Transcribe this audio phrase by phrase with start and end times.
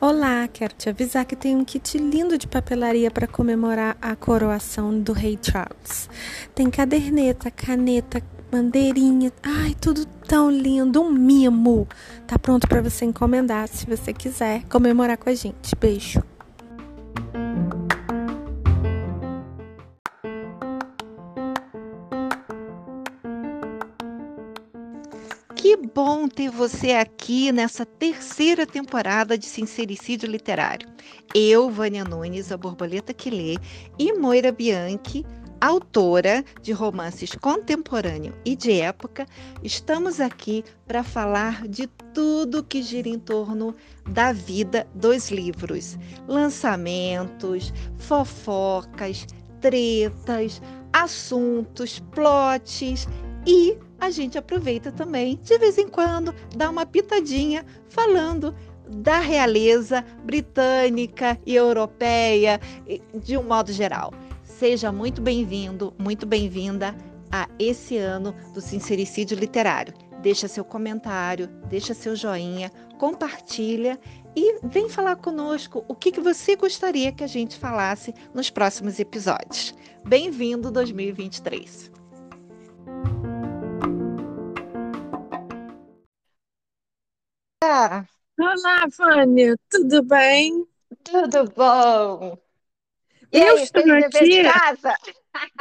[0.00, 4.98] Olá, quero te avisar que tem um kit lindo de papelaria para comemorar a coroação
[4.98, 6.10] do rei Charles.
[6.52, 11.86] Tem caderneta, caneta, bandeirinha, ai, tudo tão lindo, um mimo.
[12.26, 15.76] Tá pronto para você encomendar se você quiser comemorar com a gente.
[15.76, 16.31] Beijo.
[26.32, 30.88] Ter você aqui nessa terceira temporada de Sincericídio Literário.
[31.34, 33.56] Eu, Vânia Nunes, a borboleta que lê,
[33.98, 35.26] e Moira Bianchi,
[35.60, 39.26] autora de romances contemporâneo e de época,
[39.62, 43.74] estamos aqui para falar de tudo que gira em torno
[44.08, 49.26] da vida dos livros: lançamentos, fofocas,
[49.60, 50.60] tretas,
[50.92, 53.06] assuntos, plots
[53.46, 58.52] e a gente aproveita também, de vez em quando, dá uma pitadinha falando
[58.88, 62.60] da realeza britânica e europeia,
[63.14, 64.12] de um modo geral.
[64.42, 66.96] Seja muito bem-vindo, muito bem-vinda
[67.30, 69.94] a esse ano do Sincericídio Literário.
[70.20, 74.00] Deixa seu comentário, deixa seu joinha, compartilha
[74.34, 78.98] e vem falar conosco o que, que você gostaria que a gente falasse nos próximos
[78.98, 79.72] episódios.
[80.04, 82.01] Bem-vindo 2023!
[87.64, 88.04] Olá,
[88.98, 90.66] Vânia, tudo bem?
[91.04, 92.36] Tudo bom?
[93.32, 94.24] E eu aí, estou aqui.
[94.26, 94.96] de casa?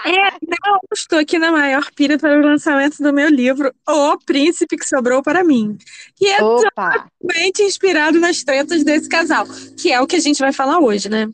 [0.03, 0.31] É,
[0.65, 4.87] não, estou aqui na maior pira para o lançamento do meu livro, O Príncipe que
[4.87, 5.77] Sobrou para Mim,
[6.15, 6.89] que é Opa!
[7.21, 9.45] totalmente inspirado nas tretas desse casal,
[9.79, 11.29] que é o que a gente vai falar hoje, né?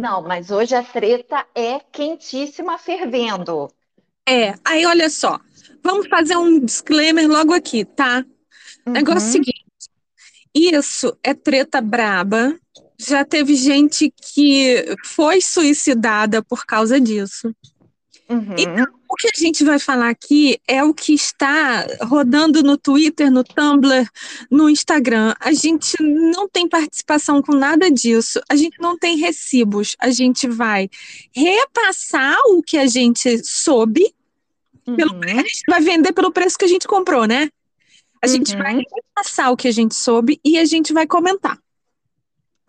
[0.00, 3.68] Não, mas hoje a treta é quentíssima, fervendo.
[4.28, 5.38] É, aí olha só,
[5.82, 8.24] vamos fazer um disclaimer logo aqui, tá?
[8.94, 9.65] Negócio Uhum, seguinte,
[10.56, 12.58] isso é treta braba.
[12.98, 17.54] Já teve gente que foi suicidada por causa disso.
[18.28, 22.76] Então, uhum, o que a gente vai falar aqui é o que está rodando no
[22.76, 24.08] Twitter, no Tumblr,
[24.50, 25.32] no Instagram.
[25.38, 28.40] A gente não tem participação com nada disso.
[28.48, 29.94] A gente não tem recibos.
[30.00, 30.88] A gente vai
[31.32, 34.12] repassar o que a gente soube,
[34.96, 37.48] pelo, a uhum, gente vai vender pelo preço que a gente comprou, né?
[38.26, 38.82] A gente vai uhum.
[38.94, 41.58] repassar o que a gente soube e a gente vai comentar.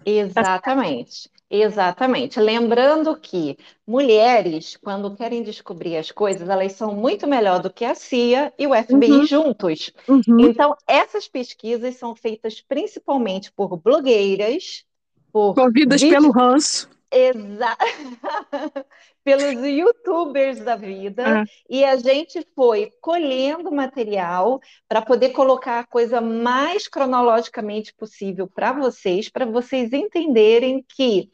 [0.06, 2.40] Exatamente, exatamente.
[2.40, 7.95] Lembrando que mulheres, quando querem descobrir as coisas, elas são muito melhor do que a
[7.95, 9.91] CIA e o FBI Uhum, juntos.
[10.07, 10.40] uhum.
[10.40, 14.85] Então, essas pesquisas são feitas principalmente por blogueiras,
[15.31, 16.89] por Movidas pelo ranço.
[17.12, 17.78] Exa...
[19.23, 21.44] pelos youtubers da vida, É.
[21.69, 28.72] e a gente foi colhendo material para poder colocar a coisa mais cronologicamente possível para
[28.72, 31.29] vocês, para vocês entenderem que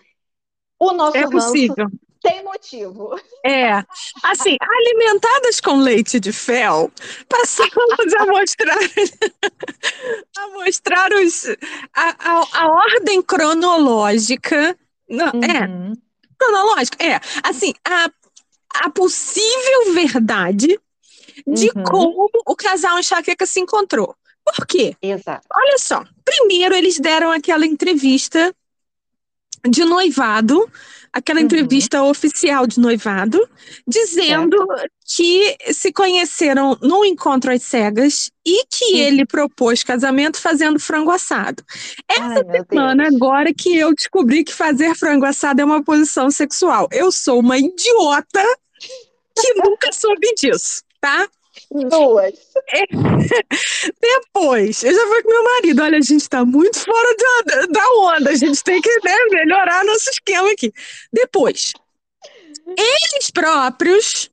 [0.80, 1.88] o nosso É ranço possível.
[2.22, 3.16] tem motivo.
[3.46, 3.84] É,
[4.24, 6.92] assim, alimentadas com leite de fel,
[7.30, 8.78] passamos a mostrar,
[10.38, 11.46] a mostrar os,
[11.94, 14.78] a, a, a ordem cronológica.
[15.10, 15.94] Não, é, Uhum,
[16.38, 17.20] cronológica, é.
[17.44, 18.10] Assim, a,
[18.86, 20.80] a possível verdade
[21.48, 24.16] de uhum, como o casal enxaqueca se encontrou.
[24.44, 24.96] Por quê?
[25.02, 25.48] exato.
[25.56, 28.54] Olha só, primeiro eles deram aquela entrevista
[29.70, 30.70] de noivado,
[31.14, 33.40] aquela Uhum, entrevista oficial de noivado,
[33.88, 34.92] dizendo certo.
[35.16, 39.00] que se conheceram num encontro às cegas e que Uhum.
[39.00, 41.64] ele propôs casamento fazendo frango assado.
[42.10, 46.88] Essa Ai, semana, agora que eu descobri que fazer frango assado é uma posição sexual.
[46.92, 48.44] Eu sou uma idiota
[49.36, 51.28] que nunca soube disso, tá?
[51.74, 52.34] Duas.
[54.00, 57.90] Depois, eu já falei com meu marido, olha, a gente tá muito fora da, da
[57.98, 60.72] onda, a gente tem que né, melhorar nosso esquema aqui.
[61.12, 61.74] Depois,
[62.78, 64.30] eles próprios,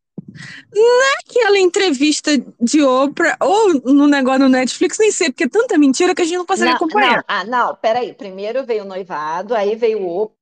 [0.75, 2.31] naquela entrevista
[2.61, 6.25] de Oprah, ou no negócio no Netflix, nem sei, porque é tanta mentira que a
[6.25, 7.16] gente não consegue Não, acompanhar.
[7.16, 8.13] não, ah, não, peraí.
[8.13, 10.37] Primeiro veio o noivado, aí veio o Oprah,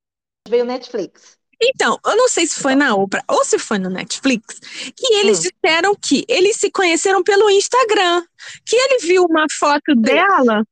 [0.48, 1.37] veio o Netflix.
[1.60, 4.60] Então, eu não sei se foi na Oprah ou se foi no Netflix,
[4.96, 8.24] que eles Hum, disseram que eles se conheceram pelo Instagram,
[8.64, 10.64] que ele viu uma foto dela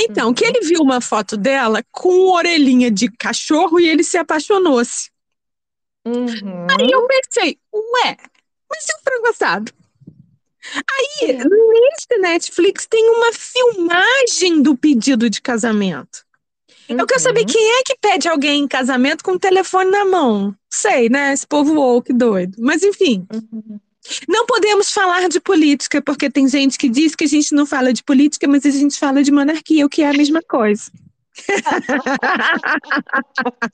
[0.00, 0.50] Então, que Uhum.
[0.52, 5.10] ele viu uma foto dela com orelhinha de cachorro e ele se apaixonou-se.
[6.68, 7.06] Aí eu Uhum.
[7.06, 8.16] pensei, ué,
[8.70, 9.72] mas e o frango assado?
[10.88, 16.24] Aí, nesse Netflix tem uma filmagem do pedido de casamento.
[16.98, 17.46] Eu quero saber Uhum.
[17.46, 20.54] quem é que pede alguém em casamento com o telefone na mão.
[20.68, 21.32] Sei, né?
[21.32, 22.56] Esse povo woke doido.
[22.58, 23.78] Mas enfim, Uhum.
[24.26, 27.92] Não podemos falar de política, porque tem gente que diz que a gente não fala
[27.92, 30.90] de política, mas a gente fala de monarquia, o que é a mesma coisa.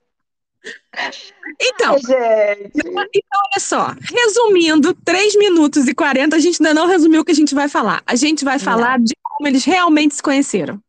[1.60, 2.70] então, Ai,
[3.14, 7.32] então, olha só, resumindo, 3 minutos e 40, a gente ainda não resumiu o que
[7.32, 8.02] a gente vai falar.
[8.06, 10.80] A gente vai falar de como eles realmente se conheceram.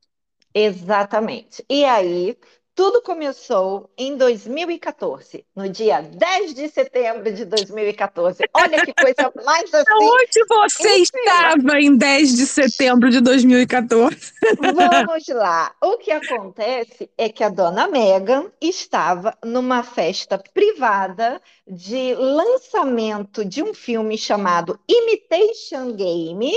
[0.59, 1.63] Exatamente.
[1.69, 2.37] E aí,
[2.73, 8.47] tudo começou em 2014, no dia 10 de setembro de 2014.
[8.53, 9.93] Olha que coisa mais assim.
[9.93, 14.33] Onde você estava em 10 de setembro de 2014?
[14.59, 15.75] Vamos lá.
[15.81, 23.63] O que acontece é que a dona Megan estava numa festa privada de lançamento de
[23.63, 26.51] um filme chamado Imitation Game,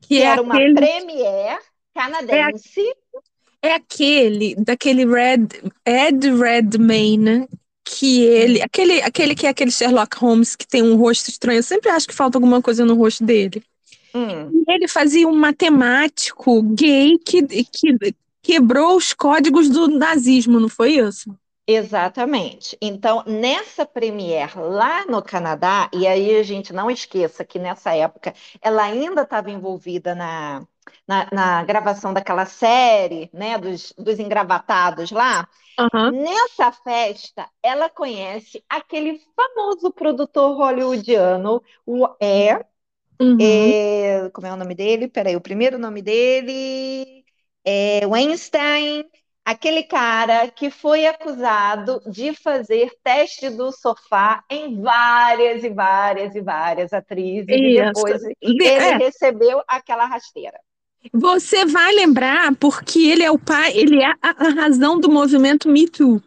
[0.00, 1.58] Que que é era uma aquele, premiere
[1.94, 2.80] canadense.
[2.80, 3.01] é
[3.70, 5.48] aquele daquele Red,
[5.86, 7.48] Ed Redmayne,
[7.84, 11.58] que ele, aquele, aquele que é aquele Sherlock Holmes que tem um rosto estranho.
[11.58, 13.62] Eu sempre acho que falta alguma coisa no rosto dele.
[14.14, 17.96] Hum, E ele fazia um matemático gay que, que
[18.42, 21.36] quebrou os códigos do nazismo, não foi isso?
[21.66, 22.76] exatamente.
[22.80, 28.34] Então, nessa premiere lá no Canadá, e aí a gente não esqueça que nessa época
[28.60, 30.66] ela ainda estava envolvida na,
[31.06, 35.48] na, na gravação daquela série, né, dos, dos engravatados lá.
[35.78, 36.12] Aham.
[36.12, 42.64] Nessa festa, ela conhece aquele famoso produtor hollywoodiano, o é,
[43.20, 43.74] Uhum.
[43.74, 45.08] é, como é o nome dele?
[45.08, 47.24] Peraí, o primeiro nome dele
[47.64, 49.04] é Weinstein,
[49.44, 56.40] aquele cara que foi acusado de fazer teste do sofá em várias e várias e
[56.40, 57.72] várias atrizes, e Isso.
[57.72, 60.58] depois De- ele é, recebeu aquela rasteira.
[61.12, 65.68] Você vai lembrar porque ele é o pai, ele é a, a razão do movimento
[65.68, 66.22] Me Too.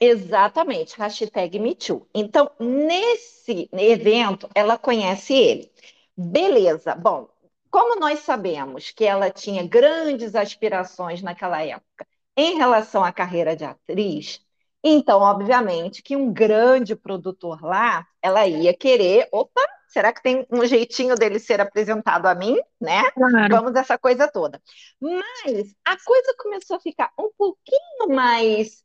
[0.00, 2.06] Exatamente, hashtag MeToo.
[2.14, 5.72] Então, nesse evento, ela conhece ele.
[6.16, 7.28] Beleza, bom,
[7.68, 12.06] como nós sabemos que ela tinha grandes aspirações naquela época
[12.36, 14.40] em relação à carreira de atriz,
[14.82, 20.64] então, obviamente, que um grande produtor lá, ela ia querer, opa, será que tem um
[20.66, 23.02] jeitinho dele ser apresentado a mim, né?
[23.14, 23.48] Claro.
[23.50, 24.60] Vamos essa coisa toda.
[25.00, 28.84] Mas a coisa começou a ficar um pouquinho mais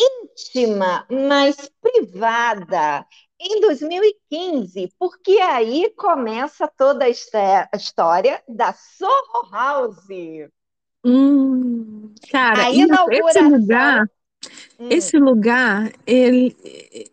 [0.00, 3.06] íntima, mais privada
[3.40, 7.38] em 2015, porque aí começa toda a histó-
[7.72, 10.06] a história da Soho House.
[11.04, 13.42] Hum, cara, A e esse inauguração.
[13.42, 14.08] lugar,
[14.78, 16.56] Hum, esse lugar, ele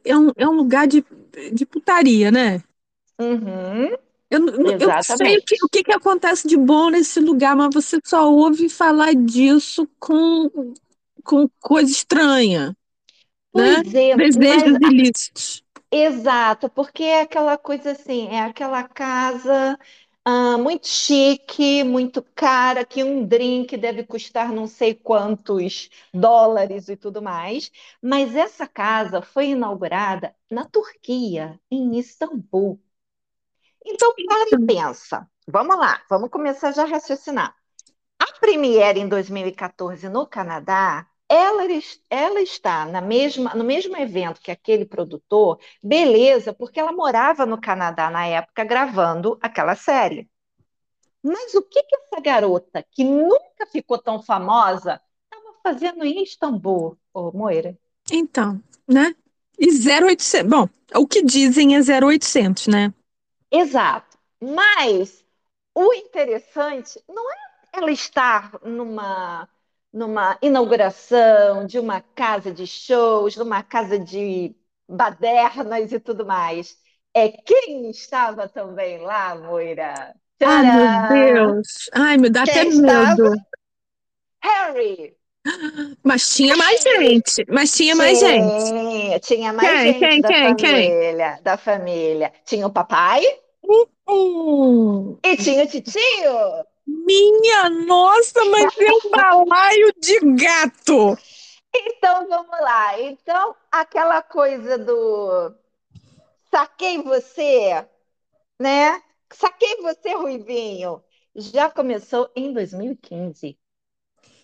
[0.05, 1.05] é um, é um lugar de,
[1.53, 2.63] de putaria, né?
[3.21, 3.95] Uhum,
[4.29, 7.55] Eu, não- eu não sei o que, o que que acontece de bom nesse lugar,
[7.55, 10.73] mas você só ouve falar disso com,
[11.23, 12.75] com coisa estranha,
[13.53, 13.83] né?
[13.85, 15.63] Pois é, Desejos mas ilícitos.
[15.91, 19.77] exato, porque é aquela coisa assim, é aquela casa
[20.25, 26.95] ah, muito chique, muito cara, que um drink deve custar não sei quantos dólares e
[26.95, 27.71] tudo mais.
[28.01, 32.79] Mas essa casa foi inaugurada na Turquia, em Istambul.
[33.85, 35.27] Então, para pensa.
[35.47, 37.55] Vamos lá, vamos começar já a raciocinar.
[38.19, 41.63] A Premiere em 2014 no Canadá, ela,
[42.09, 47.59] ela está na mesma, no mesmo evento que aquele produtor, beleza, porque ela morava no
[47.59, 50.29] Canadá na época gravando aquela série.
[51.23, 56.97] Mas o que que essa garota, que nunca ficou tão famosa, estava fazendo em Istambul,
[57.13, 57.77] ô Moira?
[58.11, 59.15] Então, né?
[59.57, 60.49] E 0800.
[60.49, 62.93] Bom, o que dizem é 0800, né?
[63.51, 64.17] Exato.
[64.41, 65.23] Mas
[65.75, 67.35] o interessante não é
[67.73, 69.47] ela estar numa,
[69.93, 74.55] numa inauguração de uma casa de shows, numa casa de
[74.87, 76.77] badernas e tudo mais.
[77.13, 80.15] É quem estava também lá, Moira?
[80.43, 81.07] Ai, meu Tcharam!
[81.07, 81.89] Deus.
[81.93, 83.21] Ai, me dá até Quem estava?
[83.23, 83.31] medo.
[84.43, 85.15] Harry!
[86.03, 87.45] Mas tinha mais gente.
[87.49, 89.19] Mas tinha mais gente.
[89.21, 92.33] Tinha, mais Quem, gente quem, da quem, família, da família.
[92.45, 93.23] Tinha o papai
[94.07, 96.01] Hum, e tinha o titio.
[96.85, 101.17] minha nossa, mas é um balaio de gato.
[101.73, 102.99] Então vamos lá.
[102.99, 105.53] Então, aquela coisa do
[106.49, 107.85] saquei você,
[108.59, 109.01] né?
[109.31, 111.01] Saquei você, Ruivinho.
[111.33, 113.57] Já começou em 2015.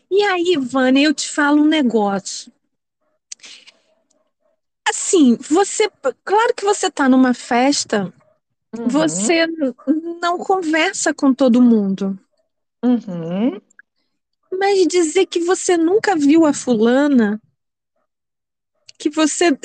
[0.09, 2.51] E aí, Vânia, eu te falo um negócio.
[4.87, 5.89] Assim, você,
[6.23, 8.13] claro que você tá numa festa,
[8.77, 9.47] Uhum, você
[10.21, 12.17] não conversa com todo mundo.
[12.83, 13.59] uhum.
[14.51, 17.41] Mas dizer que você nunca viu a fulana,
[18.97, 19.57] que você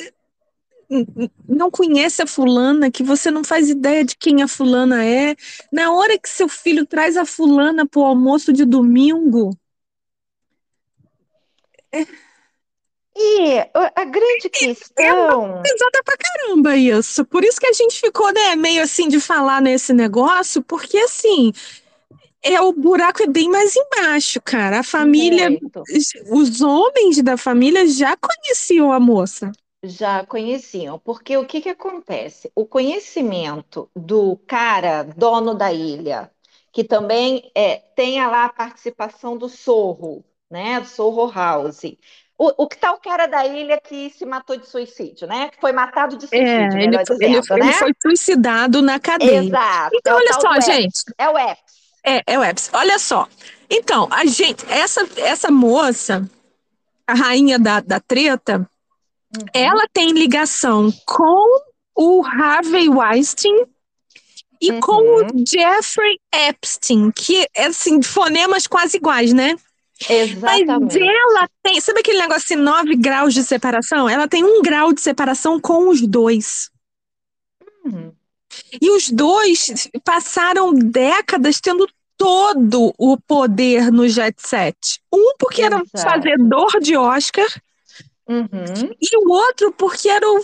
[1.47, 5.35] não conhece a fulana, que você não faz ideia de quem a fulana é.
[5.71, 9.57] Na hora que seu filho traz a fulana pro almoço de domingo.
[11.93, 12.05] É...
[13.15, 15.59] E a grande questão.
[15.59, 17.23] É pesada pra caramba isso.
[17.23, 21.53] Por isso que a gente ficou, né, meio assim de falar nesse negócio, porque assim,
[22.41, 24.79] é o buraco é bem mais embaixo, cara.
[24.79, 25.83] A família, Muito.
[26.31, 29.51] os homens da família já conheciam a moça.
[29.83, 32.51] Já conheciam, porque o que que acontece?
[32.55, 36.31] O conhecimento do cara dono da ilha,
[36.71, 40.23] que também é, tem lá a participação do Sorro,
[40.53, 41.81] né, do Sorro House,
[42.37, 45.49] o, o que tal tá o cara da ilha que se matou de suicídio, né?
[45.49, 47.69] Que foi matado de suicídio, é, ele, dizendo, ele, né?
[47.69, 49.43] ele, foi suicidado na cadeia.
[49.43, 49.95] Exato.
[49.95, 51.03] Então, é olha só, gente.
[51.17, 51.73] É o Epps.
[52.03, 52.69] É, é o Epps.
[52.73, 53.27] Olha só.
[53.69, 56.29] Então, a gente, essa, essa moça,
[57.07, 58.57] a rainha da, da treta,
[59.35, 59.45] uhum.
[59.53, 61.61] ela tem ligação com
[61.95, 63.65] o Harvey Weinstein
[64.61, 64.79] e uhum.
[64.79, 65.43] com o uhum.
[65.47, 69.55] Jeffrey Epstein, que, é assim, fonemas quase iguais, né?
[70.09, 70.69] Exatamente.
[70.69, 71.81] Mas ela tem.
[71.81, 74.07] Sabe aquele negócio de nove graus de separação?
[74.09, 76.69] Ela tem um grau de separação com os dois.
[77.85, 78.13] Uhum.
[78.81, 85.01] E os dois passaram décadas tendo todo o poder no jet set.
[85.11, 85.75] Um porque Exato.
[85.75, 87.47] era um fazedor de Oscar,
[88.27, 88.93] uhum.
[89.01, 90.43] e o outro porque era o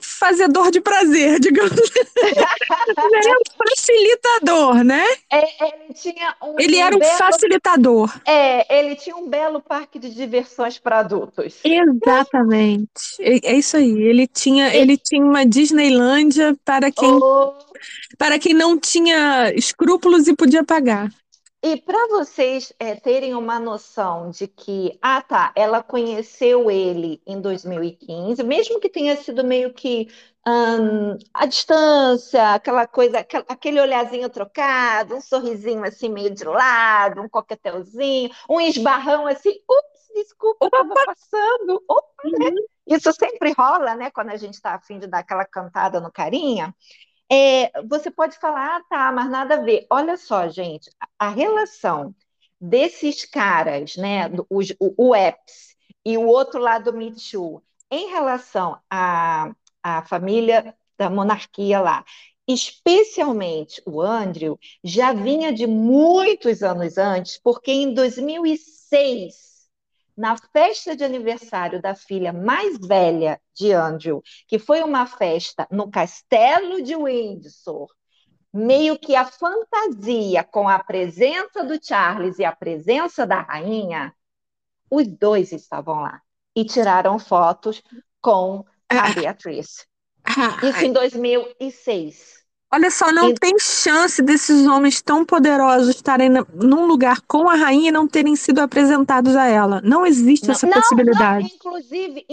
[0.00, 1.72] fazedor de prazer, digamos.
[1.72, 5.04] ele era um facilitador, né?
[5.32, 7.18] É, ele tinha um, Ele era um belo...
[7.18, 8.20] facilitador.
[8.26, 11.60] É, ele tinha um belo parque de diversões para adultos.
[11.64, 12.90] Exatamente.
[13.20, 14.02] É, é, isso aí.
[14.02, 14.92] Ele tinha, ele...
[14.92, 17.54] ele tinha uma Disneylândia para quem, oh.
[18.18, 21.10] para quem não tinha escrúpulos e podia pagar.
[21.68, 27.40] E para vocês é, terem uma noção de que, ah, tá, ela conheceu ele em
[27.40, 30.06] 2015, mesmo que tenha sido meio que
[30.46, 37.28] um, a distância, aquela coisa, aquele olhazinho trocado, um sorrisinho assim meio de lado, um
[37.28, 42.50] coquetelzinho, um esbarrão assim, ups, desculpa, estava passando, opa, né?
[42.50, 42.66] Uhum.
[42.86, 46.72] Isso sempre rola, né, quando a gente está afim de dar aquela cantada no carinha.
[47.30, 49.86] É, você pode falar, ah, tá, mas nada a ver.
[49.90, 52.14] Olha só, gente, a relação
[52.60, 58.08] desses caras, né, o, o, o EPS e o outro lado do Me Too, em
[58.10, 59.52] relação à,
[59.82, 62.04] à família da monarquia lá,
[62.48, 69.55] especialmente o Andrew, já vinha de muitos anos antes, porque em 2006
[70.16, 75.90] na festa de aniversário da filha mais velha de Andrew, que foi uma festa no
[75.90, 77.88] castelo de Windsor,
[78.52, 84.14] meio que a fantasia com a presença do Charles e a presença da rainha,
[84.90, 86.22] os dois estavam lá
[86.54, 87.82] e tiraram fotos
[88.20, 89.12] com a ah.
[89.12, 89.86] Beatriz.
[90.24, 90.58] Ah.
[90.66, 92.45] Isso em 2006.
[92.72, 93.34] Olha só, não e...
[93.34, 98.34] tem chance desses homens tão poderosos estarem num lugar com a rainha e não terem
[98.34, 99.80] sido apresentados a ela.
[99.82, 101.48] Não existe não, essa não, possibilidade.
[101.48, 102.26] Não, inclusive,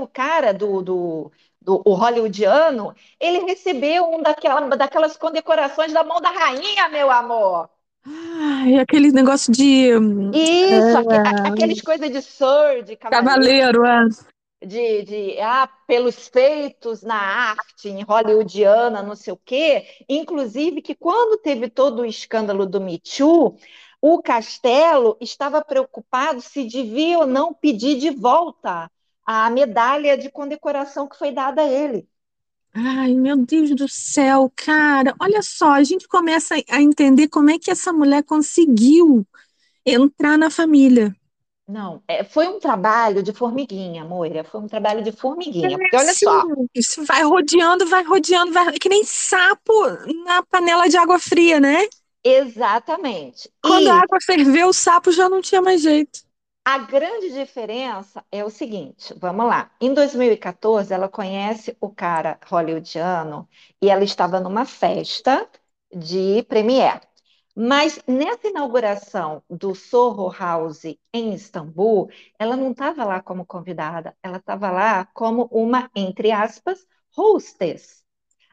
[0.00, 6.20] o cara do, do, do o hollywoodiano, ele recebeu um daquela, daquelas condecorações da mão
[6.20, 7.68] da rainha, meu amor.
[8.06, 9.90] Ai, aquele negócio de.
[10.32, 11.48] Isso, é...
[11.48, 12.20] aqueles coisas de
[12.84, 13.00] de cavaleiro.
[13.00, 14.08] cavaleiro é
[14.64, 20.94] de, de ah, pelos feitos na arte em hollywoodiana, não sei o quê, inclusive que
[20.94, 23.56] quando teve todo o escândalo do Me Too,
[24.00, 28.90] o Castelo estava preocupado se devia ou não pedir de volta
[29.24, 32.08] a medalha de condecoração que foi dada a ele.
[32.74, 37.58] Ai, meu Deus do céu, cara, olha só, a gente começa a entender como é
[37.58, 39.26] que essa mulher conseguiu
[39.86, 41.14] entrar na família.
[41.68, 44.42] Não, é, foi um trabalho de formiguinha, Moira.
[44.42, 45.76] Foi um trabalho de formiguinha.
[45.78, 46.42] Porque olha Sim, só.
[46.74, 49.72] Isso vai rodeando, vai rodeando, vai que nem sapo
[50.24, 51.86] na panela de água fria, né?
[52.24, 53.50] Exatamente.
[53.62, 56.20] Quando e a água ferveu, o sapo já não tinha mais jeito.
[56.64, 59.70] A grande diferença é o seguinte, vamos lá.
[59.80, 63.48] Em 2014, ela conhece o cara hollywoodiano
[63.80, 65.48] e ela estava numa festa
[65.90, 67.00] de premiere.
[67.60, 74.36] Mas nessa inauguração do Soho House em Istambul, ela não estava lá como convidada, ela
[74.36, 76.86] estava lá como uma, entre aspas,
[77.16, 78.04] hostess.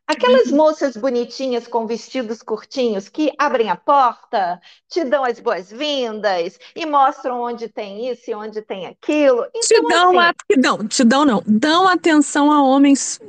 [0.08, 0.58] Aquelas uhum.
[0.58, 4.60] moças bonitinhas com vestidos curtinhos que abrem a porta,
[4.90, 9.46] te dão as boas-vindas e mostram onde tem isso e onde tem aquilo.
[9.54, 13.22] Então, te dão, assim, a, não, te dão não, dão atenção a homens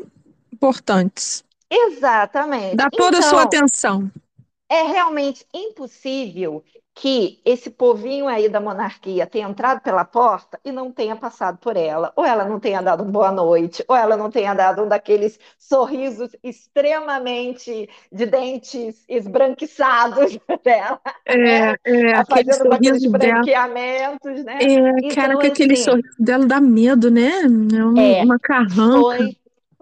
[0.51, 1.45] importantes.
[1.69, 2.77] Exatamente.
[2.77, 4.11] Dá toda então, a sua então, atenção.
[4.69, 10.91] É realmente impossível que esse povinho aí da monarquia tenha entrado pela porta e não
[10.91, 14.55] tenha passado por ela, ou ela não tenha dado boa noite, ou ela não tenha
[14.55, 21.77] dado um daqueles sorrisos extremamente de dentes esbranquiçados dela, É, né?
[21.85, 23.47] é, A aquele fazendo com aqueles sorriso dela.
[23.47, 24.69] branqueamentos, né?
[24.69, 27.29] É, cara, Então, que aquele assim, sorriso dela dá medo, né?
[27.43, 29.17] É um, é, uma carranca.
[29.19, 29.39] foi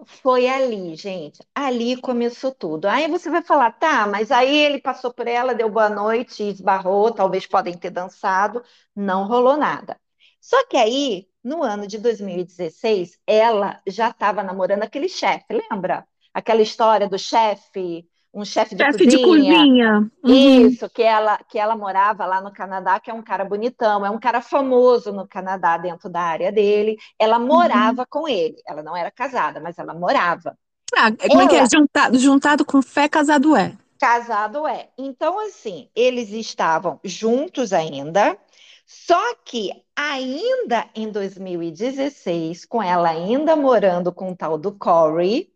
[0.07, 1.39] Foi ali, gente.
[1.53, 2.85] Ali começou tudo.
[2.87, 7.11] Aí você vai falar, tá, mas aí ele passou por ela, deu boa noite, esbarrou,
[7.13, 8.63] talvez podem ter dançado,
[8.95, 9.99] não rolou nada.
[10.39, 16.07] Só que aí, no ano de 2016, ela já estava namorando aquele chefe, lembra?
[16.33, 19.71] Aquela história do chefe, um chefe de Chefe de cozinha.
[19.97, 20.09] cozinha.
[20.23, 24.05] Uhum, Isso, que ela, que ela morava lá no Canadá, que é um cara bonitão,
[24.05, 26.97] é um cara famoso no Canadá, dentro da área dele.
[27.19, 27.47] Ela uhum.
[27.47, 28.57] morava com ele.
[28.67, 30.57] Ela não era casada, mas ela morava.
[30.97, 31.61] Ah, como é que é?
[31.61, 33.77] Ela, Juntado, juntado com fé, casado é.
[33.99, 34.89] casado é.
[34.97, 38.37] Então, assim, eles estavam juntos ainda,
[38.85, 45.51] só que ainda em 2016, com ela ainda morando com o tal do Corey,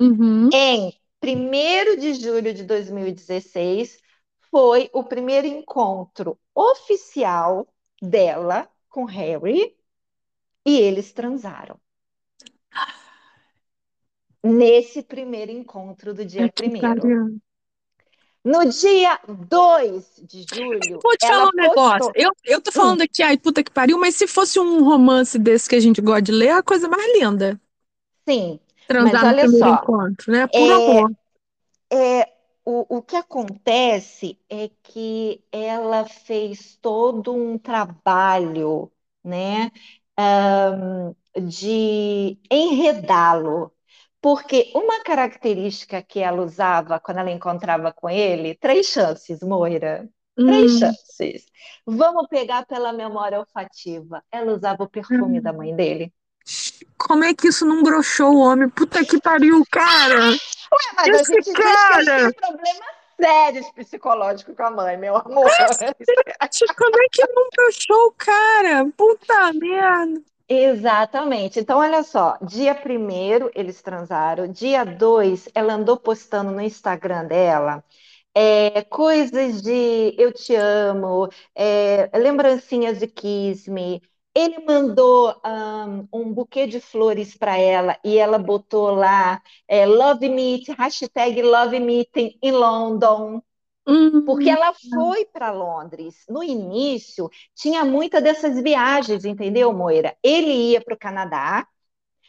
[0.00, 0.52] Uhum.
[0.52, 3.98] em primeiro de julho de 2016,
[4.50, 7.66] foi o primeiro encontro oficial
[8.00, 9.76] dela com Harry
[10.66, 11.80] e eles transaram.
[14.42, 17.16] Nesse primeiro encontro do dia primeiro.
[18.44, 21.98] No dia 2 de julho, Vou te ela falar um negócio.
[21.98, 22.12] postou.
[22.14, 25.68] Eu, eu tô falando aqui, ai, puta que pariu, mas se fosse um romance desse
[25.68, 27.60] que a gente gosta de ler, é a coisa mais linda.
[28.26, 29.68] sim, Transar no olha só.
[29.68, 30.46] encontro, né?
[30.48, 31.12] Puro É, amor.
[31.92, 32.22] é,
[32.64, 38.92] o, o que acontece é que ela fez todo um trabalho,
[39.24, 39.70] né,
[40.16, 41.14] ahn,
[41.48, 43.72] de enredá-lo.
[44.20, 50.08] Porque uma característica que ela usava quando ela encontrava com ele, três chances, Moira.
[50.44, 51.46] Três Hum, chances.
[51.86, 54.24] Vamos pegar pela memória olfativa.
[54.32, 55.54] Ela usava o perfume da hum.
[55.54, 56.12] mãe dele.
[56.96, 58.68] Como é que isso não broxou o homem?
[58.68, 60.36] Puta que pariu, cara!
[60.96, 62.16] Mas a Esse gente diz que ele cara!
[62.18, 65.50] tinha problemas sérios psicológicos com a mãe, meu amor.
[65.56, 66.04] Cacete,
[66.76, 68.86] como é que não broxou o cara?
[68.96, 70.22] Puta merda!
[70.48, 71.60] Exatamente.
[71.60, 77.84] Então, olha só, dia primeiro eles transaram, dia 2 ela andou postando no Instagram dela
[78.34, 84.00] é, coisas de eu te amo, é, lembrancinhas de Kiss Me.
[84.34, 90.28] Ele mandou ahn, um, buquê de flores para ela e ela botou lá é, Love
[90.28, 93.42] Meet, hashtag Love Meeting em London.
[94.26, 96.24] Porque Hum, ela foi para Londres.
[96.28, 100.14] No início, tinha muita dessas viagens, entendeu, Moira?
[100.22, 101.66] Ele ia para o Canadá,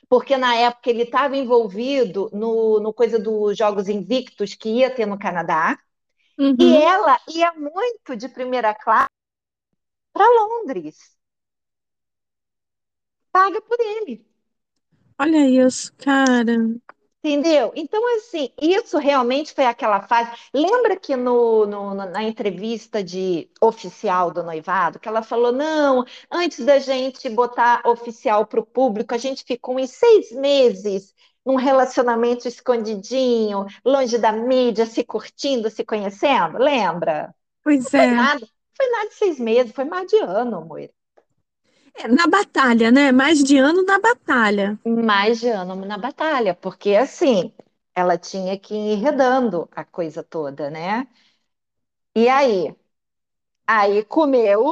[0.08, 5.06] porque na época ele estava envolvido no, no coisa dos Jogos Invictus que ia ter
[5.06, 5.78] no Canadá,
[6.58, 6.82] e uhum.
[6.82, 9.10] ela ia muito de primeira classe
[10.14, 11.19] para Londres,
[13.32, 14.26] paga por ele.
[15.20, 16.58] Olha isso, cara.
[17.22, 17.74] Entendeu?
[17.76, 20.32] Então, assim, isso realmente foi aquela fase.
[20.54, 26.66] Lembra que no, no- na entrevista de oficial do noivado, que ela falou: não, antes
[26.66, 31.14] da gente botar oficial para o público, a gente ficou uns seis meses
[31.46, 36.58] num relacionamento escondidinho, longe da mídia, se curtindo, se conhecendo?
[36.58, 37.36] Lembra?
[37.64, 38.10] Pois foi é.
[38.10, 40.90] nada, foi nada de seis meses, foi mais de ano, amor.
[42.04, 43.12] É, Na batalha, né?
[43.12, 44.70] Mais de ano na batalha.
[44.86, 47.54] Mais de ano na batalha, porque assim,
[47.96, 51.08] ela tinha que ir enredando a coisa toda, né?
[52.16, 52.76] E aí?
[53.68, 54.64] Aí comeu,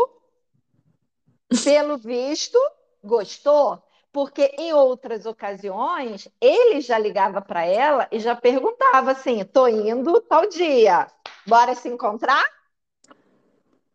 [1.64, 2.58] pelo visto,
[3.04, 9.68] gostou, porque em outras ocasiões ele já ligava para ela e já perguntava assim: tô
[9.68, 11.08] indo tal dia,
[11.46, 12.44] bora se encontrar?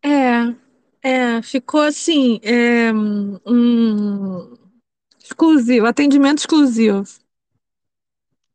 [0.04, 0.54] É,
[1.02, 4.56] é, ficou assim, é, um
[5.22, 7.04] exclusivo, atendimento exclusivo.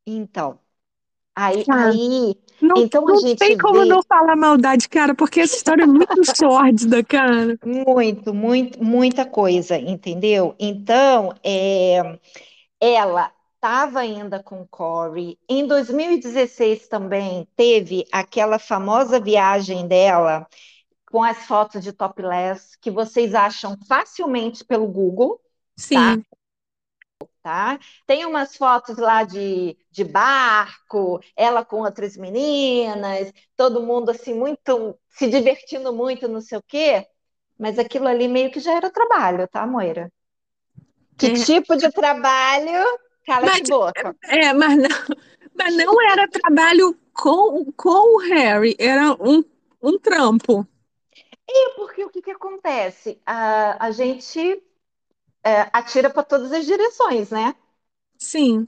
[0.06, 0.60] Então,
[1.36, 5.16] aí, Ah, aí, não, então a não gente tem como não vê falar maldade, cara,
[5.16, 7.60] porque essa história é muito sórdida, cara.
[7.64, 10.56] muito, muito, muita coisa, entendeu?
[10.60, 12.20] Então, é.
[12.82, 15.40] Ela estava ainda com o Corey.
[15.50, 20.48] Em 2016 também teve aquela famosa viagem dela
[21.12, 25.40] com as fotos de topless que vocês acham facilmente pelo Google,
[25.92, 26.16] tá?
[26.16, 26.24] Sim,
[27.42, 27.80] Tá?
[28.06, 35.00] Tem umas fotos lá de, de barco, ela com outras meninas, todo mundo assim muito
[35.08, 37.08] se divertindo muito, não sei o quê.
[37.58, 40.12] Mas aquilo ali meio que já era trabalho, tá, Moira?
[41.18, 42.84] Que é, tipo de trabalho?
[43.42, 44.16] mas, Cala-te boca.
[44.26, 45.18] é, mas não,
[45.56, 49.42] mas não era trabalho com, com o Harry era um,
[49.82, 50.68] um trampo.
[51.50, 53.22] É porque o que, que acontece?
[53.26, 54.40] A, a gente
[55.44, 57.56] é, atira para todas as direções, né?
[58.20, 58.68] Sim.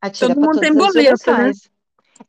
[0.00, 1.50] Atira Todo para mundo todas tem as boleto, né?
[1.50, 1.70] direções.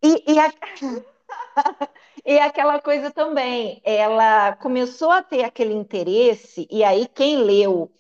[0.04, 0.54] E, e, a-
[2.26, 7.92] e aquela coisa também, ela começou a ter aquele interesse, e aí quem leu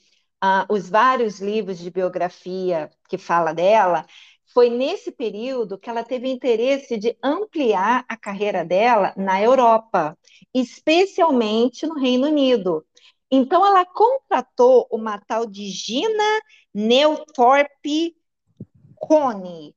[0.41, 4.06] ah, os vários livros de biografia que fala dela,
[4.53, 10.17] foi nesse período que ela teve interesse de ampliar a carreira dela na Europa,
[10.53, 12.85] especialmente no Reino Unido.
[13.31, 16.41] Então ela contratou uma tal de Gina
[16.73, 18.15] Newthorpe
[18.95, 19.75] Coney.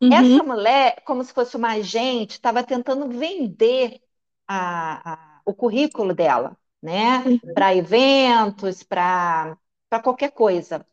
[0.00, 0.40] Uhum.
[0.40, 4.00] Essa mulher, como se fosse uma agente, estava tentando vender
[4.46, 7.28] a- a- o currículo dela, né?
[7.52, 9.56] Para eventos, para
[10.02, 10.86] qualquer coisa.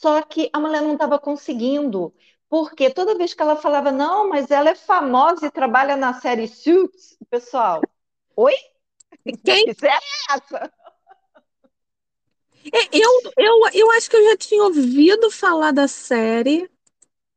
[0.00, 2.14] Só que a mulher não estava conseguindo,
[2.48, 6.46] porque toda vez que ela falava, não, mas ela é famosa e trabalha na série
[6.48, 7.90] Suits, o pessoal,
[8.36, 8.54] oi?
[9.44, 9.66] Quem?
[9.78, 9.98] Que é
[10.30, 10.72] essa?
[12.92, 16.68] Eu, eu, eu acho que eu já tinha ouvido falar da série,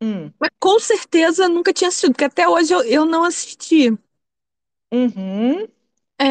[0.01, 3.91] Hum, mas com certeza nunca tinha assistido, porque até hoje eu, eu não assisti.
[4.91, 5.67] uhum.
[6.19, 6.27] É,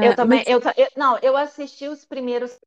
[0.00, 2.58] Eu também, mas, eu, eu- não, eu assisti os primeiros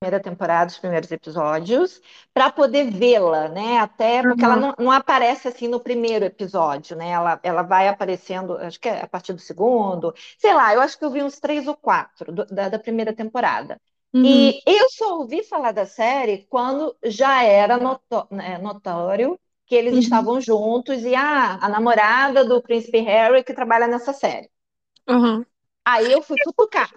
[0.00, 2.00] primeira temporada, os primeiros episódios,
[2.32, 3.78] para poder vê-la, né?
[3.78, 4.56] Até porque ela Uhum.
[4.56, 7.10] não, não aparece assim no primeiro episódio, né?
[7.10, 10.98] Ela, ela vai aparecendo, acho que é a partir do segundo, sei lá, eu acho
[10.98, 13.78] que eu vi uns três ou quatro do- da, da primeira temporada.
[14.14, 14.52] Uhum.
[14.52, 19.96] E eu só ouvi falar da série quando já era noto- né, notório que eles
[19.96, 19.98] Uhum.
[19.98, 24.50] estavam juntos e ah, a namorada do príncipe Harry que trabalha nessa série.
[25.08, 25.44] Uhum.
[25.84, 26.90] Aí eu fui futucar.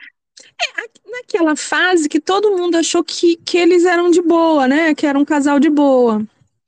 [1.06, 4.96] Naquela fase que todo mundo achou que, que eles eram de boa, né?
[4.96, 6.26] Que era um casal de boa.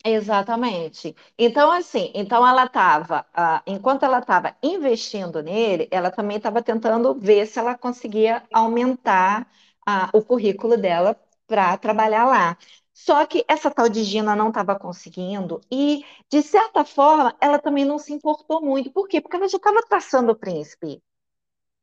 [0.08, 1.16] Exatamente.
[1.38, 3.26] Então, assim, então ela estava,
[3.66, 9.48] enquanto ela estava investindo nele, ela também estava tentando ver se ela conseguia aumentar
[9.86, 12.58] ah, o currículo dela para trabalhar lá.
[12.94, 17.84] Só que essa tal de Gina não estava conseguindo, e, de certa forma, ela também
[17.84, 18.92] não se importou muito.
[18.92, 19.20] Por quê?
[19.20, 21.02] Porque ela já estava traçando o príncipe,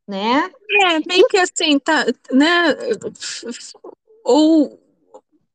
[0.07, 0.51] né?
[0.83, 2.77] É, meio que assim, tá, né?
[4.25, 4.79] Ou,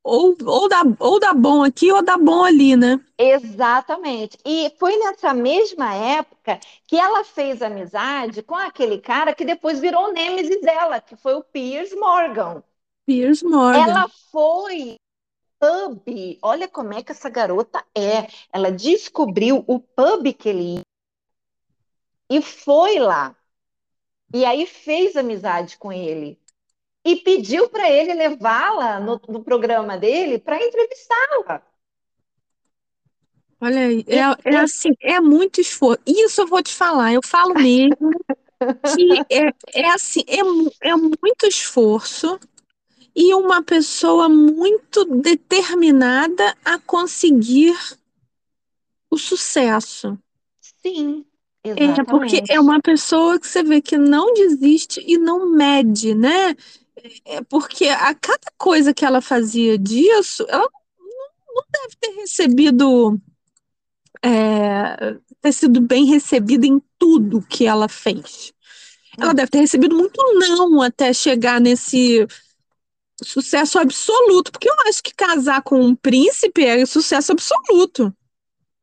[0.04, 3.00] ou, ou, dá, ou dá bom aqui ou dá bom ali, né?
[3.18, 4.38] Exatamente.
[4.46, 10.10] E foi nessa mesma época que ela fez amizade com aquele cara que depois virou
[10.10, 12.64] o nêmesis dela, que foi o Piers Morgan.
[13.06, 13.80] Piers Morgan.
[13.80, 14.98] Ela foi
[15.60, 16.38] pub.
[16.42, 18.28] Olha como é que essa garota é.
[18.52, 20.82] Ela descobriu o pub que ele ia
[22.30, 23.36] e foi lá.
[24.34, 26.40] E aí fez amizade com ele.
[27.06, 31.64] E pediu para ele levá-la no, no programa dele para entrevistá-la.
[33.60, 36.02] Olha aí, E- é, é e- assim, é muito esforço.
[36.06, 38.16] Isso eu vou te falar, eu falo mesmo
[38.84, 42.40] que é, é assim, é, é muito esforço
[43.16, 47.76] e uma pessoa muito determinada a conseguir
[49.12, 50.18] o sucesso.
[50.62, 51.26] Sim,
[51.72, 52.52] É, porque exatamente.
[52.52, 56.56] é uma pessoa que você vê que não desiste e não mede, né?
[57.26, 60.68] É porque a cada coisa que ela fazia disso, ela
[61.56, 63.20] não deve ter recebido,
[64.24, 68.54] é, ter sido bem recebida em tudo que ela fez.
[69.20, 72.28] Ela deve ter recebido muito não até chegar nesse
[73.24, 78.14] sucesso absoluto, porque eu acho que casar com um príncipe é sucesso absoluto.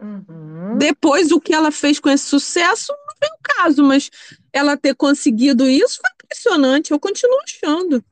[0.00, 0.43] Uhum.
[0.76, 4.10] Depois, o que ela fez com esse sucesso não foi o caso, mas
[4.52, 8.04] ela ter conseguido isso foi impressionante, eu continuo achando.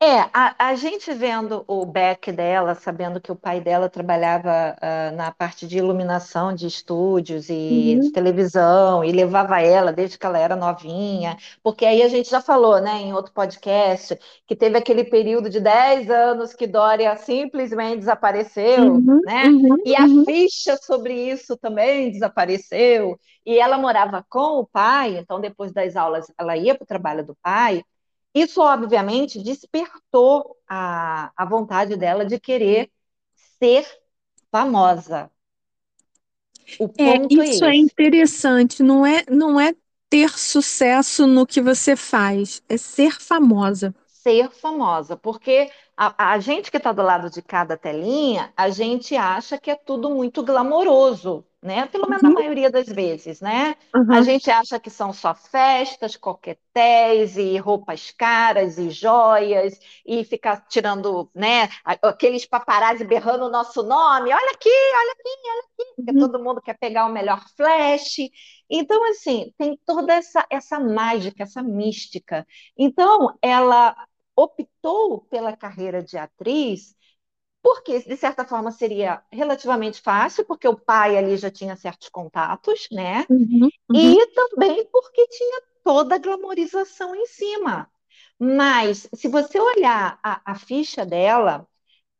[0.00, 5.10] É, a, a gente vendo o back dela, sabendo que o pai dela trabalhava ah,
[5.10, 8.00] na parte de iluminação de estúdios e Uhum.
[8.00, 12.40] de televisão, e levava ela desde que ela era novinha, porque aí a gente já
[12.40, 17.98] falou, né, em outro podcast, que teve aquele período de 10 anos que Dória simplesmente
[17.98, 19.42] desapareceu, Uhum, né?
[19.42, 20.24] uhum, E a uhum.
[20.24, 23.18] ficha sobre isso também desapareceu.
[23.44, 27.26] E ela morava com o pai, então depois das aulas ela ia para o trabalho
[27.26, 27.82] do pai.
[28.34, 32.90] Isso, obviamente, despertou a, a vontade dela de querer
[33.60, 33.86] ser
[34.52, 35.30] famosa.
[36.76, 37.76] O É, ponto é isso é esse.
[37.76, 39.74] interessante, não é, não é
[40.10, 43.94] ter sucesso no que você faz, é ser famosa.
[44.06, 49.14] Ser famosa, porque a, a gente que está do lado de cada telinha, a gente
[49.16, 51.86] acha que é tudo muito glamouroso, né?
[51.86, 53.76] Pelo menos a Uhum, maioria das vezes, né?
[54.10, 60.24] A uhum, gente acha que são só festas, coquetéis e roupas caras e joias e
[60.24, 61.64] ficar tirando, né?
[61.84, 64.32] a- Aqueles paparazzi berrando o nosso nome.
[64.32, 68.16] Olha aqui, olha aqui, olha aqui, porque uhum, todo mundo quer pegar o melhor flash.
[68.70, 72.46] Então, assim, tem toda essa, essa mágica, essa mística.
[72.76, 73.94] Então, ela
[74.36, 76.94] optou pela carreira de atriz
[77.68, 82.88] porque, de certa forma, seria relativamente fácil, porque o pai ali já tinha certos contatos,
[82.90, 83.26] né?
[83.28, 84.16] uhum, uhum.
[84.16, 87.90] E também porque tinha toda a glamorização em cima.
[88.38, 91.68] Mas, se você olhar a, a ficha dela,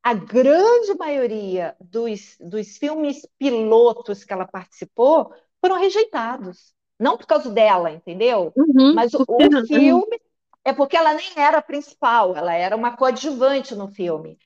[0.02, 6.74] a grande maioria dos, dos filmes pilotos que ela participou foram rejeitados.
[6.98, 8.54] Não por causa dela, entendeu?
[8.56, 10.20] Uhum, Mas o, o é, filme
[10.64, 14.38] é porque ela nem era a principal, ela era uma coadjuvante no filme.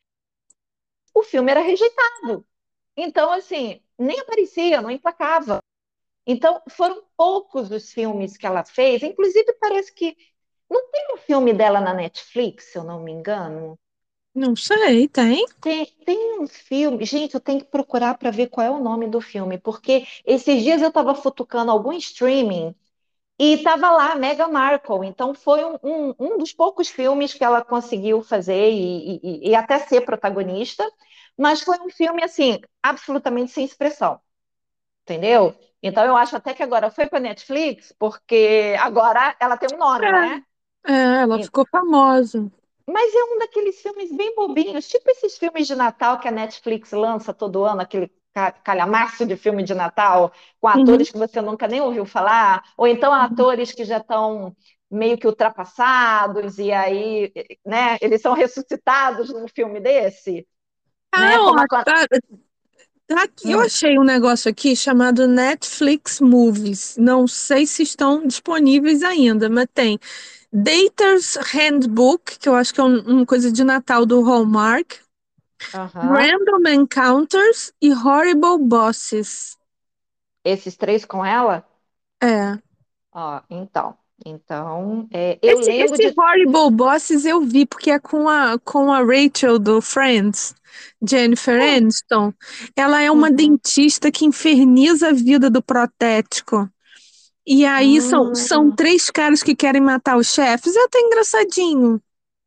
[1.15, 2.47] O filme era rejeitado.
[2.97, 5.61] Então, assim, nem aparecia, não emplacava.
[6.27, 9.03] Então, foram poucos os filmes que ela fez.
[9.03, 10.17] Inclusive, parece que
[10.71, 13.79] não tem um filme dela na Netflix, se eu não me engano.
[14.35, 15.47] não sei, tem?
[15.61, 19.09] Tem, tem um filme, gente, eu tenho que procurar para ver qual é o nome
[19.09, 22.75] do filme, porque esses dias eu estava futucando algum streaming
[23.43, 25.07] e estava lá Meghan Markle.
[25.07, 29.55] Então, foi um, um, um dos poucos filmes que ela conseguiu fazer e, e, e
[29.57, 30.85] até ser protagonista,
[31.37, 34.21] mas foi um filme, assim, absolutamente sem expressão.
[35.05, 35.55] entendeu?
[35.83, 40.13] Então eu acho até que agora foi para Netflix, porque agora ela tem um nome,
[40.13, 40.35] né?
[40.87, 42.51] É, é, ela E- ficou famosa.
[42.87, 46.91] Mas é um daqueles filmes bem bobinhos, tipo esses filmes de Natal que a Netflix
[46.93, 48.11] lança todo ano, aquele
[48.65, 52.87] calhamaço de filme de Natal, com Uhum, atores que você nunca nem ouviu falar, ou
[52.87, 54.55] então atores que já estão
[54.91, 57.33] meio que ultrapassados, e aí,
[57.65, 60.47] né, eles são ressuscitados num filme desse,
[61.13, 61.41] Ah, né?
[61.41, 61.67] Como a...
[61.85, 62.07] tá,
[63.07, 66.97] tá aqui, eu Hum, achei um negócio aqui chamado Netflix Movies.
[66.99, 69.99] Não sei se estão disponíveis ainda, mas tem.
[70.53, 74.95] Dater's Handbook, que eu acho que é um- uma coisa de Natal do Hallmark,
[75.73, 76.27] aham.
[76.27, 79.57] Random Encounters e Horrible Bosses.
[80.45, 81.67] Esses três com ela?
[82.23, 82.63] É.
[83.13, 86.15] Ó, então, então, é, eu Esse, lembro esse de.
[86.17, 90.55] Horrible Bosses eu vi, porque é com a, com a Rachel do Friends,
[91.07, 92.33] Jennifer Ah, Aniston.
[92.77, 93.33] Ela é uma uhum.
[93.33, 96.69] dentista que inferniza a vida do protético.
[97.47, 100.77] E aí são, são Ah, três caras que querem matar os chefes.
[100.77, 102.01] É até engraçadinho.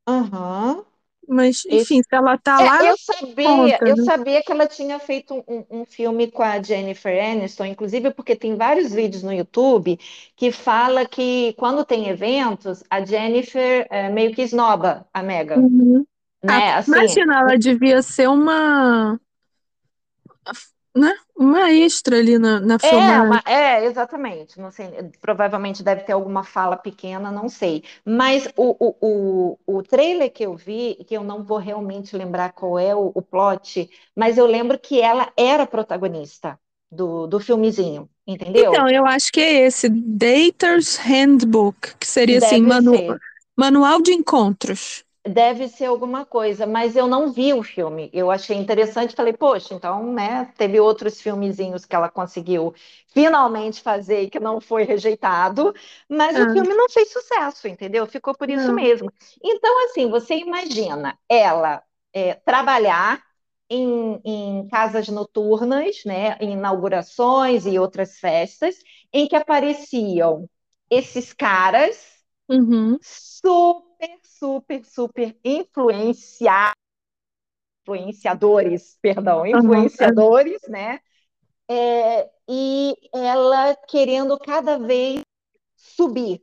[0.08, 0.86] aham.
[1.28, 4.04] Mas, enfim, Esse- se ela tá lá, É, eu sabia, conta, eu né?
[4.04, 8.56] sabia que ela tinha feito um, um- filme com a Jennifer Aniston, inclusive porque tem
[8.56, 10.00] vários vídeos no YouTube
[10.38, 16.06] que fala que quando tem eventos, a Jennifer é, meio que esnoba a Megan, Uhum.
[16.48, 16.74] Ah, né?
[16.76, 19.20] Assim, imagina, ela devia ser uma,
[20.96, 21.14] né?
[21.36, 23.22] Uma extra ali na, na É, filmagem.
[23.22, 24.60] uma- é, exatamente.
[24.60, 24.88] Não sei,
[25.20, 27.84] provavelmente deve ter alguma fala pequena, não sei.
[28.06, 32.54] Mas o, o, o, o trailer que eu vi, que eu não vou realmente lembrar
[32.54, 36.60] qual é o, o plot, mas eu lembro que ela era protagonista
[36.92, 38.08] do, do filmezinho,
[38.54, 38.90] Então, entendeu?
[38.90, 43.20] eu acho que é esse, Dater's Handbook, que seria assim, Deve manu- ser.
[43.58, 45.05] manual de encontros.
[45.28, 48.12] Deve ser alguma coisa, mas eu não vi o filme.
[48.14, 52.76] Eu achei interessante, falei, poxa, então, né, teve outros filmezinhos que ela conseguiu
[53.08, 55.74] finalmente fazer e que não foi rejeitado,
[56.08, 58.06] mas o Ah, filme não fez sucesso, entendeu?
[58.06, 58.72] Ficou por isso não.
[58.72, 59.12] mesmo.
[59.44, 61.82] Então, assim, você imagina ela
[62.14, 63.24] é, trabalhar
[63.68, 68.76] em, em casas noturnas, né, em inaugurações e outras festas,
[69.12, 70.48] em que apareciam
[70.92, 72.14] esses caras
[72.50, 76.74] Uhum, super, super, super influencia,
[77.84, 81.00] influenciadores, perdão, influenciadores, né?
[81.70, 85.22] É, e ela querendo cada vez
[85.76, 86.42] subir,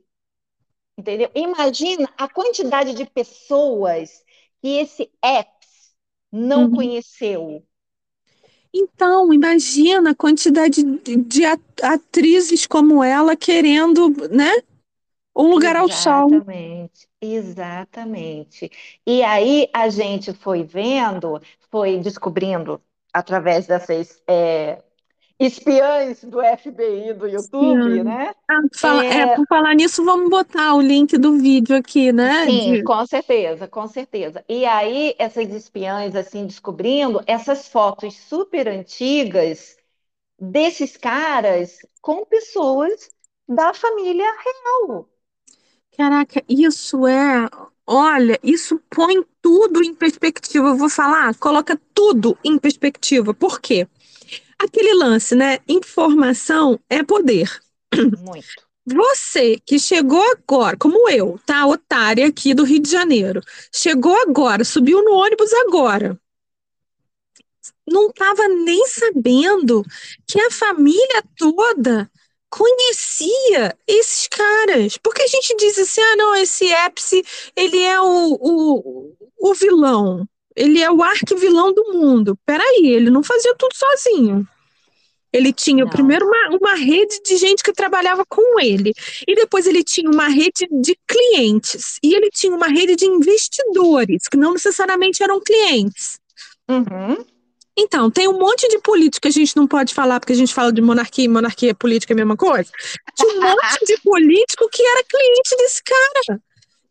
[0.97, 1.31] entendeu?
[1.35, 4.23] Imagina a quantidade de pessoas
[4.61, 5.95] que esse ex
[6.31, 6.75] não Uhum.
[6.75, 7.65] conheceu.
[8.73, 14.51] Então, imagina a quantidade de, de at- atrizes como ela querendo, né,
[15.35, 16.29] um lugar ao sol.
[16.31, 18.69] Exatamente, exatamente.
[19.05, 21.39] E aí a gente foi vendo,
[21.71, 22.81] foi descobrindo
[23.13, 24.83] através dessas é,
[25.39, 28.03] espiãs do FBI do YouTube, Sim.
[28.03, 28.33] né?
[28.49, 32.47] Ah, fala, é, É, por falar nisso, vamos botar o link do vídeo aqui, né?
[32.47, 34.43] sim, De, com certeza, com certeza.
[34.49, 39.77] E aí essas espiãs assim descobrindo essas fotos super antigas
[40.39, 43.09] desses caras com pessoas
[43.47, 45.09] da família real.
[45.97, 47.49] Caraca, isso é,
[47.85, 50.69] olha, isso põe tudo em perspectiva.
[50.69, 53.33] Eu vou falar, coloca tudo em perspectiva.
[53.33, 53.87] Por quê?
[54.63, 55.59] aquele lance, né?
[55.67, 57.49] Informação é poder.
[57.93, 58.47] Muito.
[58.85, 61.65] Você que chegou agora, como eu, tá?
[61.65, 63.41] Otária aqui do Rio de Janeiro.
[63.73, 66.19] Chegou agora, subiu no ônibus agora.
[67.87, 69.83] Não estava nem sabendo
[70.27, 72.09] que a família toda
[72.53, 74.97] conhecia esses caras.
[74.97, 77.23] Porque a gente diz assim: ah, não, esse Epsi,
[77.55, 80.27] ele é o, o, o vilão.
[80.55, 82.37] Ele é o arquivilão do mundo.
[82.45, 84.47] Peraí, ele não fazia tudo sozinho.
[85.31, 85.89] Ele tinha Não.
[85.89, 88.93] primeiro uma, uma rede de gente que trabalhava com ele,
[89.27, 94.27] e depois ele tinha uma rede de clientes, e ele tinha uma rede de investidores,
[94.29, 96.19] que não necessariamente eram clientes.
[96.69, 97.25] Uhum.
[97.77, 100.53] Então, tem um monte de político que a gente não pode falar, porque a gente
[100.53, 102.69] fala de monarquia e monarquia política é a mesma coisa.
[103.15, 106.39] Tinha um monte de político que era cliente desse cara.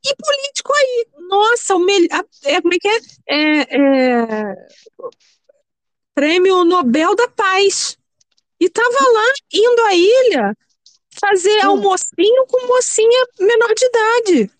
[0.04, 2.24] E político aí, nossa, o melhor.
[2.44, 2.98] É, como é que é?
[3.28, 4.54] É, é?
[6.14, 7.96] Prêmio Nobel da Paz.
[8.60, 10.56] E tava lá, indo à ilha,
[11.20, 11.70] fazer Hum.
[11.70, 14.50] almocinho com mocinha menor de idade.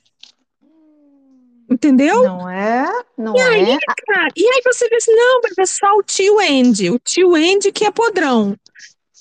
[1.72, 2.22] Entendeu?
[2.24, 2.90] Não é?
[3.16, 3.78] Não E aí, é?
[4.06, 7.34] cara, e aí você vê assim, não, mas é só o tio Andy, o tio
[7.34, 8.56] Andy que é podrão.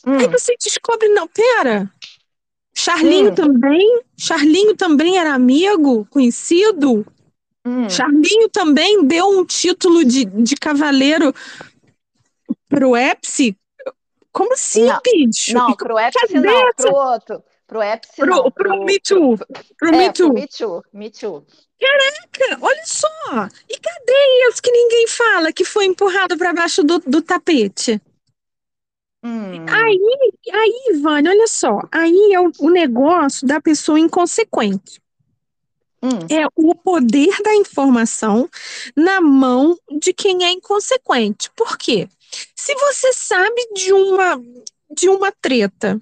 [0.05, 0.31] Aí Hum.
[0.31, 1.91] você descobre, não, pera,
[2.73, 3.35] Charlinho Hum.
[3.35, 7.05] também, Charlinho também era amigo, conhecido,
[7.65, 7.87] Hum.
[7.87, 11.33] Charlinho também deu um título de, de cavaleiro
[12.67, 13.55] pro Epsi.
[14.31, 15.53] Como assim, Não, bicho?
[15.53, 17.43] Não, pro Epsi não, pro outro.
[17.71, 18.51] Pro Epsi pro, não.
[18.51, 19.37] pro Me Too,
[19.77, 20.33] pro é, Me pro Too.
[20.33, 20.83] Me Too.
[20.91, 21.45] Me Too.
[21.79, 26.99] Cara, olha só, e cadê esse que ninguém fala que foi empurrado para baixo do,
[26.99, 28.01] do tapete?
[29.23, 29.65] Hum.
[29.69, 35.01] Aí, aí, Vânia, olha só, aí é o, o negócio da pessoa inconsequente.
[36.03, 36.19] Hum.
[36.29, 38.49] É o poder da informação
[38.97, 41.49] na mão de quem é inconsequente.
[41.55, 42.09] Por quê?
[42.53, 44.41] Se você sabe de uma,
[44.93, 46.01] de uma treta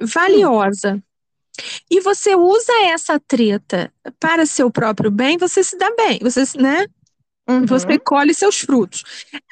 [0.00, 1.02] valiosa
[1.90, 6.86] e você usa essa treta para seu próprio bem, você se dá bem, você, né?
[7.48, 7.64] Uhum.
[7.66, 9.04] Você colhe seus frutos.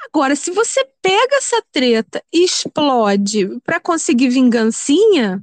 [0.09, 5.42] Agora, se você pega essa treta e explode para conseguir vingancinha,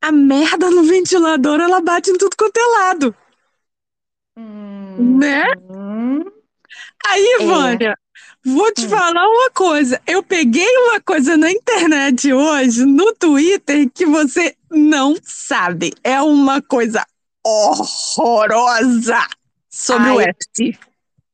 [0.00, 3.14] a merda no ventilador ela bate em tudo quanto é lado.
[4.36, 5.18] Hum.
[5.18, 5.44] Né?
[5.70, 6.24] Hum.
[7.06, 7.44] Aí, É.
[7.44, 7.98] Vânia,
[8.44, 10.00] vou te falar uma coisa.
[10.06, 15.92] Eu peguei uma coisa na internet hoje, no Twitter, que você não sabe.
[16.02, 17.04] É uma coisa
[17.44, 19.18] horrorosa
[19.68, 20.26] sobre o Ai.
[20.26, 20.78] UFC.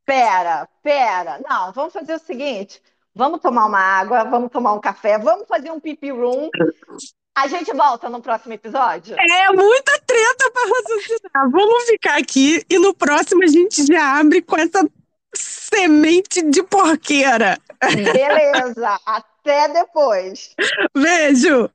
[0.04, 1.40] Pera, pera.
[1.48, 2.80] Não, vamos fazer o seguinte:
[3.14, 6.50] vamos tomar uma água, vamos tomar um café, vamos fazer um pipi room.
[7.36, 9.14] A gente volta no próximo episódio?
[9.18, 11.50] É muita treta para raciocinar.
[11.50, 14.88] Vamos ficar aqui e no próximo a gente já abre com essa
[15.76, 17.58] semente de porqueira.
[17.80, 20.54] Beleza, até depois.
[20.94, 21.70] Beijo!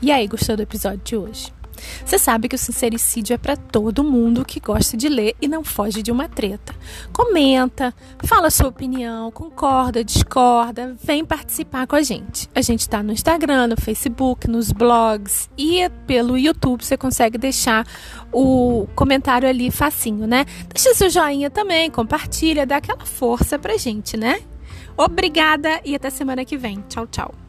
[0.00, 1.63] E aí, gostou do episódio de hoje?
[2.04, 5.64] Você sabe que o sincericídio é para todo mundo que gosta de ler e não
[5.64, 6.74] foge de uma treta.
[7.12, 12.48] Comenta, fala sua opinião, concorda, discorda, vem participar com a gente.
[12.54, 17.86] A gente está no Instagram, no Facebook, nos blogs e pelo YouTube você consegue deixar
[18.32, 20.44] o comentário ali facinho, né?
[20.72, 24.40] Deixa seu joinha também, compartilha, dá aquela força pra gente, né?
[24.96, 26.84] Obrigada e até semana que vem.
[26.88, 27.43] Tchau, tchau.